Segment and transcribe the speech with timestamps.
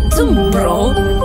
[0.00, 1.19] Unuttum bro.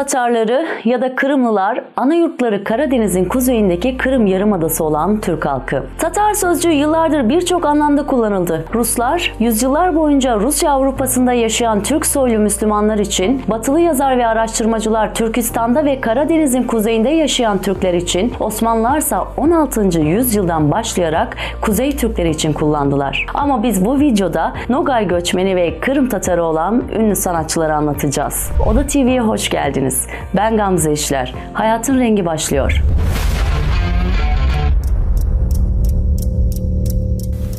[0.00, 5.82] Tatarları ya da Kırımlılar ana yurtları Karadeniz'in kuzeyindeki Kırım Yarımadası olan Türk halkı.
[5.98, 8.64] Tatar sözcüğü yıllardır birçok anlamda kullanıldı.
[8.74, 15.84] Ruslar, yüzyıllar boyunca Rusya Avrupa'sında yaşayan Türk soylu Müslümanlar için, batılı yazar ve araştırmacılar Türkistan'da
[15.84, 20.00] ve Karadeniz'in kuzeyinde yaşayan Türkler için, Osmanlılarsa 16.
[20.00, 23.26] yüzyıldan başlayarak Kuzey Türkleri için kullandılar.
[23.34, 28.50] Ama biz bu videoda Nogay göçmeni ve Kırım Tatarı olan ünlü sanatçıları anlatacağız.
[28.66, 29.89] Oda TV'ye hoş geldiniz.
[30.36, 31.34] Ben Gamze İşler.
[31.52, 32.82] Hayatın rengi başlıyor.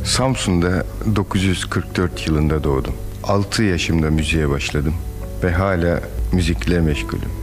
[0.04, 0.84] Samsun'da
[1.16, 2.94] 944 yılında doğdum.
[3.24, 4.94] 6 yaşımda müziğe başladım
[5.44, 6.00] ve hala
[6.32, 7.41] müzikle meşgulüm.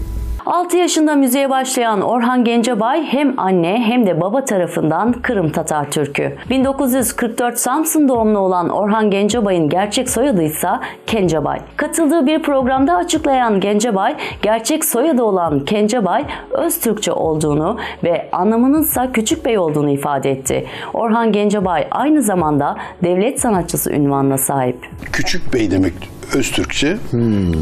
[0.49, 6.35] 6 yaşında müziğe başlayan Orhan Gencebay hem anne hem de baba tarafından Kırım Tatar Türkü.
[6.49, 10.69] 1944 Samsun doğumlu olan Orhan Gencebay'ın gerçek soyadı ise
[11.07, 11.59] Kencebay.
[11.75, 19.09] Katıldığı bir programda açıklayan Gencebay, gerçek soyadı olan Kencebay öz Türkçe olduğunu ve anlamının ise
[19.13, 20.67] Küçük Bey olduğunu ifade etti.
[20.93, 24.77] Orhan Gencebay aynı zamanda devlet sanatçısı ünvanına sahip.
[25.11, 26.97] Küçük bey demek Öztürkçe.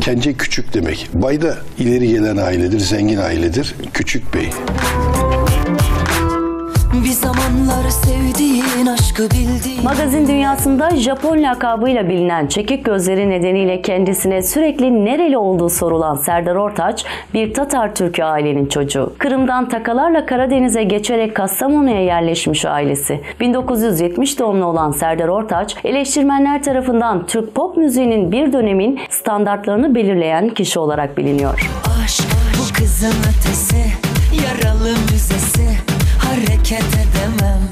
[0.01, 1.09] Kence küçük demek.
[1.13, 3.75] Bay da ileri gelen ailedir, zengin ailedir.
[3.93, 4.49] Küçük bey.
[7.47, 15.37] Zamanlar sevdiğin aşkı bildiğin Magazin dünyasında Japon lakabıyla bilinen çekik gözleri nedeniyle kendisine sürekli nereli
[15.37, 19.13] olduğu sorulan Serdar Ortaç bir Tatar Türk'ü ailenin çocuğu.
[19.17, 23.21] Kırım'dan takalarla Karadeniz'e geçerek Kastamonu'ya yerleşmiş ailesi.
[23.39, 30.79] 1970 doğumlu olan Serdar Ortaç, eleştirmenler tarafından Türk pop müziğinin bir dönemin standartlarını belirleyen kişi
[30.79, 31.69] olarak biliniyor.
[32.03, 32.23] aşk
[32.59, 33.83] Bu kızın ötesi
[34.45, 35.96] Yaralı müzesi
[36.27, 37.69] Hareket edemem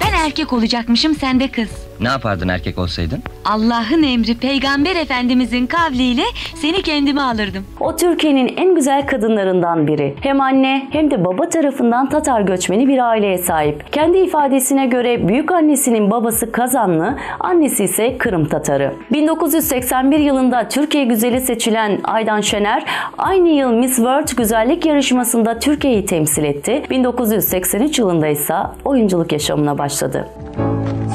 [0.00, 1.85] Ben erkek olacakmışım sen de kız.
[2.00, 3.22] Ne yapardın erkek olsaydın?
[3.44, 6.22] Allah'ın emri peygamber efendimizin kavliyle
[6.54, 7.64] seni kendime alırdım.
[7.80, 10.14] O Türkiye'nin en güzel kadınlarından biri.
[10.20, 13.92] Hem anne hem de baba tarafından Tatar göçmeni bir aileye sahip.
[13.92, 18.92] Kendi ifadesine göre büyük annesinin babası Kazanlı, annesi ise Kırım Tatarı.
[19.12, 22.84] 1981 yılında Türkiye güzeli seçilen Aydan Şener,
[23.18, 26.82] aynı yıl Miss World güzellik yarışmasında Türkiye'yi temsil etti.
[26.90, 28.54] 1983 yılında ise
[28.84, 30.28] oyunculuk yaşamına başladı.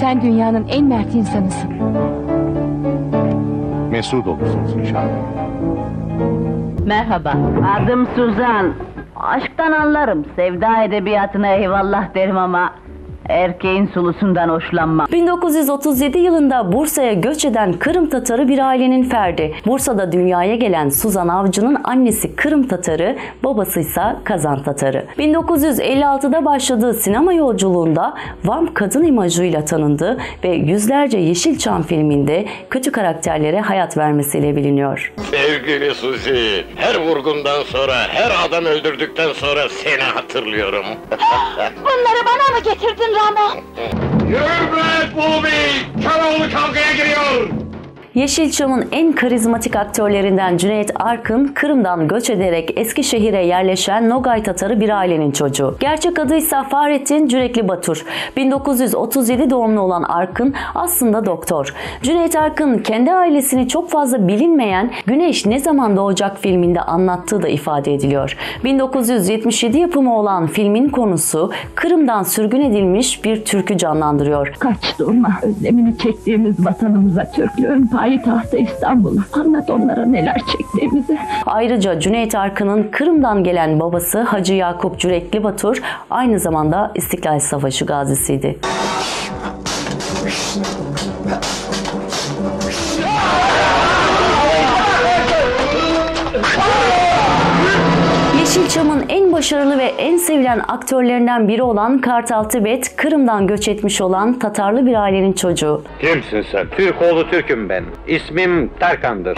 [0.02, 1.70] Sen dünyanın en mert insanısın.
[3.92, 5.10] Mesut olursunuz inşallah.
[6.86, 7.34] Merhaba,
[7.76, 8.74] adım Suzan.
[9.16, 12.74] Aşktan anlarım, sevda edebiyatına eyvallah derim ama...
[13.30, 15.08] ...erkeğin sulusundan hoşlanmam.
[15.12, 19.54] 1937 yılında Bursa'ya göç eden Kırım Tatarı bir ailenin ferdi.
[19.66, 25.06] Bursa'da dünyaya gelen Suzan Avcı'nın annesi Kırım Tatarı, babası ise Kazan Tatarı.
[25.18, 28.14] 1956'da başladığı sinema yolculuğunda
[28.46, 35.14] Vamp kadın imajıyla tanındı ve yüzlerce Yeşilçam filminde kötü karakterlere hayat vermesiyle biliniyor.
[35.32, 40.86] Sevgili Suzi, her vurgundan sonra, her adam öldürdükten sonra seni hatırlıyorum.
[41.82, 46.02] Bunları bana mı getirdin You're mad, Booby!
[46.04, 47.61] Kör oğlu kavgaya giriyor!
[48.16, 55.32] Yeşilçam'ın en karizmatik aktörlerinden Cüneyt Arkın, Kırım'dan göç ederek Eskişehir'e yerleşen Nogay Tatarı bir ailenin
[55.32, 55.76] çocuğu.
[55.80, 58.06] Gerçek adı ise Fahrettin Cürekli Batur.
[58.38, 61.74] 1937 doğumlu olan Arkın aslında doktor.
[62.04, 67.94] Cüneyt Arkın kendi ailesini çok fazla bilinmeyen Güneş Ne Zaman Doğacak filminde anlattığı da ifade
[67.94, 68.38] ediliyor.
[68.64, 74.54] 1977 yapımı olan filmin konusu Kırım'dan sürgün edilmiş bir türkü canlandırıyor.
[74.60, 75.30] Kaç durma.
[75.42, 79.22] Özlemini çektiğimiz vatanımıza, Türklüğün payitahtı İstanbul'a.
[79.34, 81.18] Anlat onlara neler çektiğimizi.
[81.46, 88.60] Ayrıca Cüneyt Arkın'ın Kırım'dan gelen babası Hacı Yakup Cürekli Batur aynı zamanda İstiklal Savaşı gazisiydi.
[99.52, 104.96] Başarılı ve en sevilen aktörlerinden biri olan Kartal Tibet, Kırım'dan göç etmiş olan Tatarlı bir
[104.96, 105.84] ailenin çocuğu.
[106.02, 106.68] Kimsin sen?
[106.78, 107.84] Türk oğlu Türk'üm ben.
[108.08, 109.38] İsmim Tarkan'dır.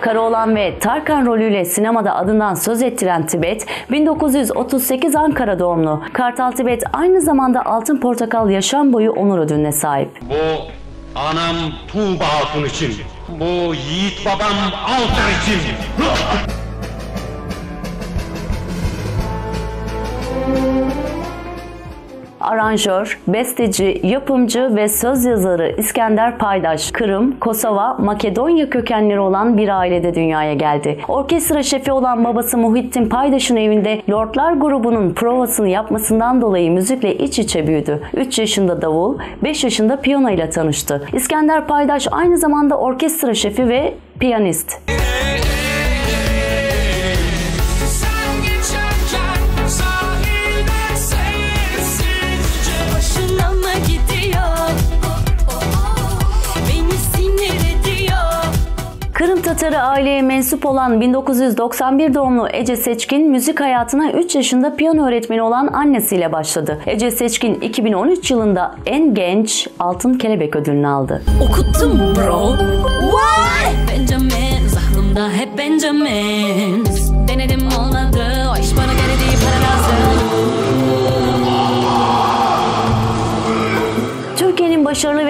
[0.00, 6.02] Karaoğlan ve Tarkan rolüyle sinemada adından söz ettiren Tibet, 1938 Ankara doğumlu.
[6.12, 10.10] Kartal Tibet aynı zamanda Altın Portakal Yaşam Boyu onur ödülüne sahip.
[10.30, 10.62] Bu
[11.20, 11.56] anam
[11.88, 12.92] Tuğba Hatun için,
[13.40, 15.60] bu yiğit babam Altar için.
[22.46, 30.14] Aranjör, besteci, yapımcı ve söz yazarı İskender Paydaş, Kırım, Kosova, Makedonya kökenleri olan bir ailede
[30.14, 30.98] dünyaya geldi.
[31.08, 37.66] Orkestra şefi olan babası Muhittin Paydaş'ın evinde Lordlar grubunun provasını yapmasından dolayı müzikle iç içe
[37.66, 38.00] büyüdü.
[38.14, 41.08] 3 yaşında davul, 5 yaşında piyano ile tanıştı.
[41.12, 44.80] İskender Paydaş aynı zamanda orkestra şefi ve piyanist.
[59.66, 65.66] Tatarı aileye mensup olan 1991 doğumlu Ece Seçkin müzik hayatına 3 yaşında piyano öğretmeni olan
[65.66, 66.78] annesiyle başladı.
[66.86, 71.22] Ece Seçkin 2013 yılında en genç Altın Kelebek ödülünü aldı.
[71.48, 72.48] Okuttum bro
[73.12, 76.84] Vay Benjamin Aklımda hep Benjamin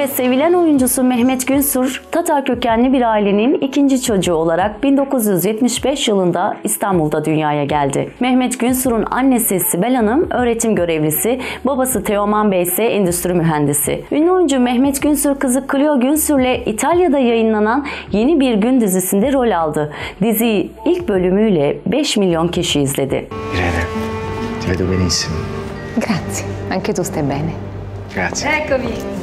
[0.07, 7.25] ve sevilen oyuncusu Mehmet Günsur, Tatar kökenli bir ailenin ikinci çocuğu olarak 1975 yılında İstanbul'da
[7.25, 8.11] dünyaya geldi.
[8.21, 14.05] Mehmet Günsur'un annesi Sibel Hanım öğretim görevlisi, babası Teoman Bey ise endüstri mühendisi.
[14.13, 19.93] Ünlü oyuncu Mehmet Günsur kızı Cleo Günsur'le İtalya'da yayınlanan Yeni Bir Gün dizisinde rol aldı.
[20.23, 23.29] Diziyi ilk bölümüyle 5 milyon kişi izledi.
[23.55, 23.85] Irene,
[24.61, 25.37] ti vedo benissimo.
[25.97, 27.53] Grazie, anche tu stai bene.
[28.15, 28.51] Grazie.
[28.65, 29.16] Eccomi.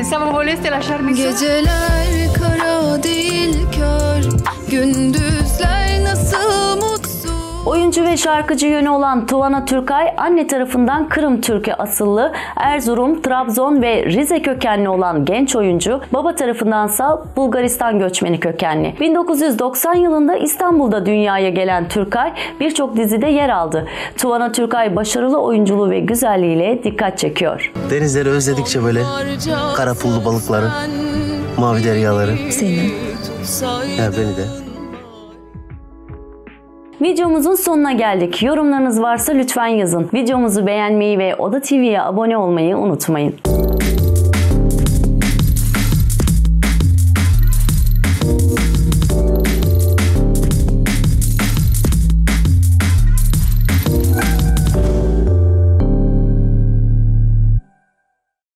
[0.00, 1.30] Pensavo voleste lasciarmi sola.
[1.30, 4.24] Geceler kara değil kör
[4.86, 5.29] mutsuz
[7.66, 14.04] Oyuncu ve şarkıcı yönü olan Tuvana Türkay anne tarafından Kırım Türk'ü asıllı, Erzurum, Trabzon ve
[14.06, 18.94] Rize kökenli olan genç oyuncu, baba tarafındansa Bulgaristan göçmeni kökenli.
[19.00, 23.88] 1990 yılında İstanbul'da dünyaya gelen Türkay birçok dizide yer aldı.
[24.16, 27.72] Tuvana Türkay başarılı oyunculuğu ve güzelliğiyle dikkat çekiyor.
[27.90, 29.02] Denizleri özledikçe böyle
[29.76, 30.68] kara pullu balıkları,
[31.58, 32.36] mavi deryaları.
[32.50, 32.90] Seni.
[33.98, 34.69] Ya beni de.
[37.02, 38.42] Videomuzun sonuna geldik.
[38.42, 40.08] Yorumlarınız varsa lütfen yazın.
[40.14, 43.34] Videomuzu beğenmeyi ve Oda TV'ye abone olmayı unutmayın.